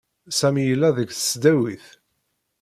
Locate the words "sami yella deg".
0.39-1.09